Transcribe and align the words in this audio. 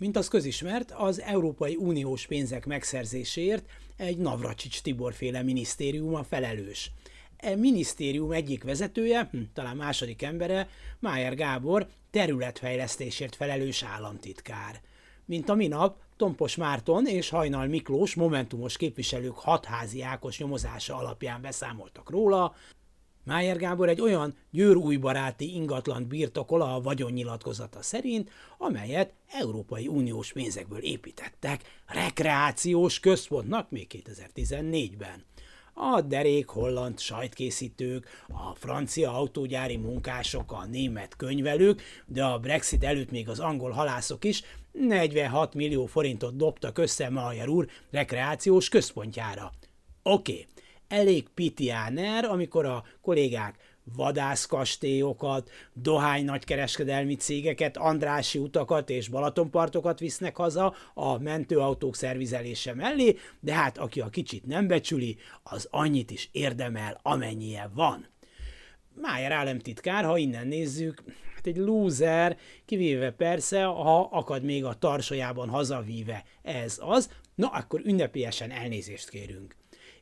Mint 0.00 0.16
az 0.16 0.28
közismert, 0.28 0.90
az 0.90 1.20
Európai 1.20 1.76
Uniós 1.76 2.26
pénzek 2.26 2.66
megszerzéséért 2.66 3.64
egy 3.96 4.16
Navracsics 4.16 4.80
Tibor 4.80 5.12
féle 5.14 5.42
minisztérium 5.42 6.14
a 6.14 6.22
felelős. 6.22 6.90
E 7.36 7.56
minisztérium 7.56 8.32
egyik 8.32 8.64
vezetője, 8.64 9.28
hm, 9.30 9.38
talán 9.54 9.76
második 9.76 10.22
embere, 10.22 10.68
Májer 10.98 11.34
Gábor, 11.34 11.86
területfejlesztésért 12.10 13.36
felelős 13.36 13.82
államtitkár. 13.82 14.80
Mint 15.24 15.48
a 15.48 15.54
minap, 15.54 15.96
Tompos 16.16 16.56
Márton 16.56 17.06
és 17.06 17.28
Hajnal 17.28 17.66
Miklós 17.66 18.14
momentumos 18.14 18.76
képviselők 18.76 19.38
hatházi 19.38 20.02
Ákos 20.02 20.38
nyomozása 20.38 20.96
alapján 20.96 21.40
beszámoltak 21.40 22.10
róla, 22.10 22.54
Májer 23.30 23.56
Gábor 23.56 23.88
egy 23.88 24.00
olyan 24.00 24.34
győrújbaráti 24.50 25.54
ingatlant 25.54 26.06
birtokol 26.06 26.62
a 26.62 26.80
vagyonnyilatkozata 26.80 27.82
szerint, 27.82 28.30
amelyet 28.58 29.12
Európai 29.28 29.86
Uniós 29.86 30.32
pénzekből 30.32 30.78
építettek 30.78 31.60
rekreációs 31.86 33.00
központnak 33.00 33.70
még 33.70 34.02
2014-ben. 34.04 35.24
A 35.74 36.00
derék 36.00 36.48
holland 36.48 36.98
sajtkészítők, 36.98 38.06
a 38.28 38.54
francia 38.54 39.12
autógyári 39.12 39.76
munkások, 39.76 40.52
a 40.52 40.66
német 40.66 41.16
könyvelők, 41.16 41.82
de 42.06 42.24
a 42.24 42.38
Brexit 42.38 42.84
előtt 42.84 43.10
még 43.10 43.28
az 43.28 43.38
angol 43.38 43.70
halászok 43.70 44.24
is 44.24 44.42
46 44.72 45.54
millió 45.54 45.86
forintot 45.86 46.36
dobtak 46.36 46.78
össze 46.78 47.08
Majer 47.10 47.48
úr 47.48 47.66
rekreációs 47.90 48.68
központjára. 48.68 49.52
Oké, 50.02 50.32
okay 50.32 50.46
elég 50.90 51.28
pitiáner, 51.34 52.24
amikor 52.24 52.64
a 52.64 52.84
kollégák 53.00 53.54
vadászkastélyokat, 53.96 55.50
dohány 55.72 56.24
nagykereskedelmi 56.24 57.14
cégeket, 57.14 57.76
Andrási 57.76 58.38
utakat 58.38 58.90
és 58.90 59.08
Balatonpartokat 59.08 59.98
visznek 59.98 60.36
haza 60.36 60.74
a 60.94 61.18
mentőautók 61.18 61.96
szervizelése 61.96 62.74
mellé, 62.74 63.16
de 63.40 63.54
hát 63.54 63.78
aki 63.78 64.00
a 64.00 64.08
kicsit 64.08 64.46
nem 64.46 64.66
becsüli, 64.66 65.16
az 65.42 65.68
annyit 65.70 66.10
is 66.10 66.28
érdemel, 66.32 67.00
amennyie 67.02 67.70
van. 67.74 68.06
Májer 68.94 69.32
államtitkár, 69.32 70.04
ha 70.04 70.16
innen 70.16 70.46
nézzük, 70.46 71.02
hát 71.34 71.46
egy 71.46 71.56
lúzer, 71.56 72.38
kivéve 72.64 73.10
persze, 73.10 73.62
ha 73.62 74.00
akad 74.00 74.42
még 74.42 74.64
a 74.64 74.78
tarsajában 74.78 75.48
hazavíve 75.48 76.24
ez 76.42 76.76
az, 76.80 77.10
na 77.34 77.46
akkor 77.48 77.80
ünnepélyesen 77.84 78.50
elnézést 78.50 79.08
kérünk 79.08 79.58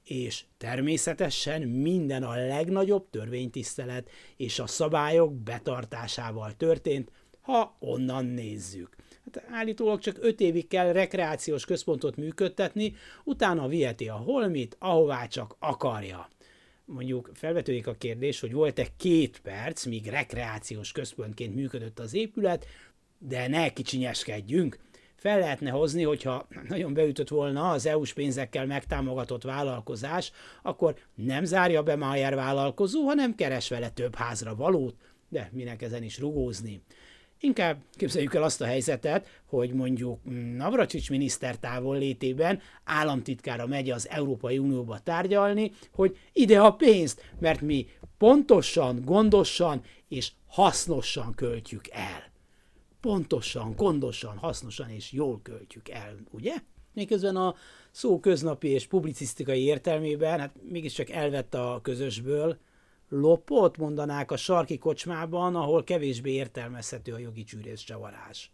és 0.09 0.45
természetesen 0.59 1.63
minden 1.63 2.23
a 2.23 2.47
legnagyobb 2.47 3.11
törvénytisztelet 3.11 4.11
és 4.37 4.59
a 4.59 4.67
szabályok 4.67 5.35
betartásával 5.35 6.57
történt, 6.57 7.11
ha 7.41 7.77
onnan 7.79 8.25
nézzük. 8.25 8.97
Hát 9.25 9.45
állítólag 9.51 10.01
csak 10.01 10.17
öt 10.21 10.41
évig 10.41 10.69
kell 10.69 10.93
rekreációs 10.93 11.65
központot 11.65 12.17
működtetni, 12.17 12.95
utána 13.25 13.69
viheti 13.69 14.09
a 14.09 14.15
holmit, 14.15 14.77
ahová 14.79 15.27
csak 15.27 15.57
akarja. 15.59 16.29
Mondjuk 16.85 17.31
felvetődik 17.35 17.87
a 17.87 17.95
kérdés, 17.95 18.41
hogy 18.41 18.53
volt-e 18.53 18.87
két 18.97 19.41
perc, 19.41 19.85
míg 19.85 20.07
rekreációs 20.07 20.93
központként 20.93 21.55
működött 21.55 21.99
az 21.99 22.15
épület, 22.15 22.67
de 23.19 23.49
ne 23.49 23.73
kicsinyeskedjünk, 23.73 24.79
fel 25.19 25.39
lehetne 25.39 25.71
hozni, 25.71 26.03
hogyha 26.03 26.47
nagyon 26.69 26.95
beütött 26.95 27.29
volna 27.29 27.71
az 27.71 27.87
EU-s 27.87 28.13
pénzekkel 28.13 28.67
megtámogatott 28.67 29.43
vállalkozás, 29.43 30.33
akkor 30.63 30.95
nem 31.15 31.45
zárja 31.45 31.83
be 31.83 31.97
Mayer 31.97 32.35
vállalkozó, 32.35 33.07
hanem 33.07 33.35
keres 33.35 33.69
vele 33.69 33.91
több 33.91 34.15
házra 34.15 34.55
valót, 34.55 34.95
de 35.29 35.51
minek 35.53 35.83
ezen 35.83 36.03
is 36.03 36.19
rugózni. 36.19 36.83
Inkább 37.41 37.83
képzeljük 37.93 38.35
el 38.35 38.43
azt 38.43 38.61
a 38.61 38.65
helyzetet, 38.65 39.43
hogy 39.47 39.73
mondjuk 39.73 40.21
Navracsics 40.57 41.11
miniszter 41.11 41.57
távol 41.57 41.99
létében 41.99 42.61
államtitkára 42.85 43.67
megy 43.67 43.91
az 43.91 44.09
Európai 44.09 44.59
Unióba 44.59 44.99
tárgyalni, 44.99 45.73
hogy 45.93 46.19
ide 46.33 46.61
a 46.61 46.73
pénzt, 46.73 47.33
mert 47.41 47.61
mi 47.61 47.87
pontosan, 48.19 49.03
gondosan 49.05 49.83
és 50.09 50.33
hasznosan 50.47 51.35
költjük 51.35 51.89
el 51.91 52.28
pontosan, 53.09 53.75
gondosan, 53.77 54.37
hasznosan 54.37 54.91
és 54.91 55.13
jól 55.13 55.41
költjük 55.43 55.89
el, 55.89 56.15
ugye? 56.31 56.55
Miközben 56.93 57.37
a 57.37 57.55
szó 57.91 58.21
köznapi 58.21 58.69
és 58.69 58.87
publicisztikai 58.87 59.63
értelmében, 59.63 60.39
hát 60.39 60.55
mégiscsak 60.69 61.11
elvett 61.11 61.55
a 61.55 61.79
közösből, 61.83 62.59
lopott, 63.09 63.77
mondanák 63.77 64.31
a 64.31 64.37
sarki 64.37 64.79
kocsmában, 64.79 65.57
ahol 65.57 65.85
kevésbé 65.85 66.31
értelmezhető 66.31 67.13
a 67.13 67.19
jogi 67.19 67.45
csűrész 67.45 67.81
csavarás. 67.81 68.53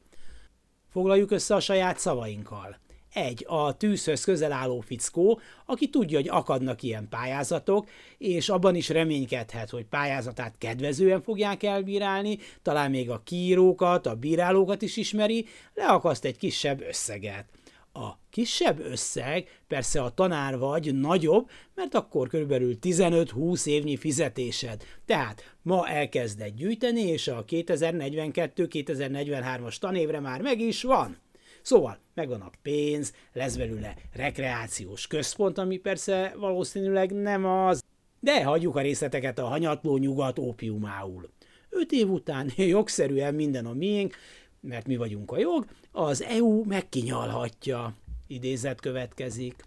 Foglaljuk 0.89 1.31
össze 1.31 1.55
a 1.55 1.61
saját 1.61 1.99
szavainkkal. 1.99 2.79
Egy, 3.15 3.45
a 3.49 3.77
tűzhöz 3.77 4.25
közel 4.25 4.53
álló 4.53 4.81
fickó, 4.81 5.41
aki 5.67 5.89
tudja, 5.89 6.19
hogy 6.19 6.29
akadnak 6.29 6.83
ilyen 6.83 7.09
pályázatok, 7.09 7.89
és 8.19 8.49
abban 8.49 8.75
is 8.75 8.89
reménykedhet, 8.89 9.71
hogy 9.71 9.85
pályázatát 9.85 10.55
kedvezően 10.59 11.23
fogják 11.23 11.63
elbírálni, 11.63 12.39
talán 12.63 12.91
még 12.91 13.11
a 13.11 13.23
kírókat, 13.25 14.07
a 14.07 14.15
bírálókat 14.15 14.83
is 14.83 14.97
ismeri, 14.97 15.47
leakaszt 15.75 16.25
egy 16.25 16.37
kisebb 16.37 16.81
összeget. 16.81 17.45
A 17.93 18.09
kisebb 18.31 18.81
összeg 18.81 19.61
persze 19.69 20.03
a 20.03 20.15
tanár 20.15 20.59
vagy 20.59 20.95
nagyobb, 20.95 21.51
mert 21.75 21.95
akkor 21.95 22.29
körülbelül 22.29 22.79
15-20 22.83 23.67
évnyi 23.67 23.97
fizetésed. 23.97 24.83
Tehát 25.07 25.55
ma 25.63 25.89
elkezded 25.89 26.55
gyűjteni, 26.55 27.01
és 27.01 27.29
a 27.29 27.45
2042-2043-as 27.45 29.79
tanévre 29.79 30.21
már 30.21 30.41
meg 30.41 30.61
is 30.61 30.83
van. 30.83 31.23
Szóval 31.65 31.99
megvan 32.15 32.41
a 32.41 32.51
pénz, 32.63 33.13
lesz 33.33 33.57
belőle 33.57 33.97
rekreációs 34.13 35.07
központ, 35.07 35.59
ami 35.59 35.77
persze 35.77 36.35
valószínűleg 36.39 37.13
nem 37.13 37.45
az, 37.45 37.85
de 38.21 38.45
hagyjuk 38.45 38.77
a 38.77 38.81
részleteket 38.81 39.39
a 39.39 39.47
hanyatló 39.47 39.97
nyugat 39.97 40.39
ópiumául. 40.39 41.31
Öt 41.69 41.93
év 41.93 42.11
után 42.11 42.51
jogszerűen 42.77 43.35
minden 43.35 43.67
a 43.67 43.73
miénk, 43.73 44.17
mert 44.61 44.87
mi 44.87 44.97
vagyunk 44.97 45.33
a 45.33 45.39
jog, 45.39 45.67
az 45.93 46.23
EU 46.23 46.65
megkinyalhatja. 46.65 47.95
Idézet 48.27 48.81
következik. 48.81 49.65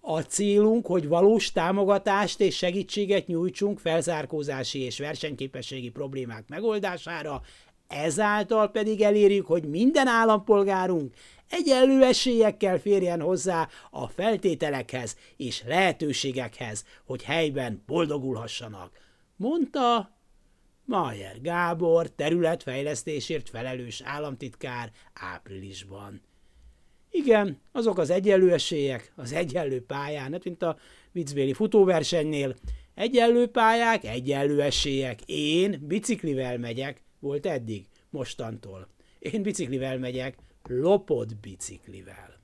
A 0.00 0.20
célunk, 0.20 0.86
hogy 0.86 1.08
valós 1.08 1.52
támogatást 1.52 2.40
és 2.40 2.56
segítséget 2.56 3.26
nyújtsunk 3.26 3.78
felzárkózási 3.78 4.78
és 4.80 4.98
versenyképességi 4.98 5.90
problémák 5.90 6.48
megoldására, 6.48 7.42
ezáltal 7.92 8.70
pedig 8.70 9.00
elérjük, 9.00 9.46
hogy 9.46 9.68
minden 9.68 10.06
állampolgárunk 10.06 11.14
egyenlő 11.48 12.02
esélyekkel 12.02 12.78
férjen 12.78 13.20
hozzá 13.20 13.68
a 13.90 14.08
feltételekhez 14.08 15.16
és 15.36 15.62
lehetőségekhez, 15.66 16.84
hogy 17.04 17.22
helyben 17.22 17.82
boldogulhassanak, 17.86 18.90
mondta 19.36 20.16
Mayer 20.84 21.40
Gábor 21.40 22.10
területfejlesztésért 22.10 23.48
felelős 23.48 24.02
államtitkár 24.04 24.90
áprilisban. 25.12 26.22
Igen, 27.10 27.60
azok 27.72 27.98
az 27.98 28.10
egyenlő 28.10 28.52
esélyek 28.52 29.12
az 29.16 29.32
egyenlő 29.32 29.84
pályán, 29.84 30.32
hát 30.32 30.44
mint 30.44 30.62
a 30.62 30.76
viccbéli 31.12 31.52
futóversenynél, 31.52 32.56
egyenlő 32.94 33.46
pályák, 33.46 34.04
egyenlő 34.04 34.62
esélyek. 34.62 35.20
Én 35.26 35.84
biciklivel 35.86 36.58
megyek, 36.58 37.02
volt 37.22 37.46
eddig, 37.46 37.88
mostantól. 38.10 38.88
Én 39.18 39.42
biciklivel 39.42 39.98
megyek, 39.98 40.38
lopott 40.62 41.36
biciklivel. 41.36 42.40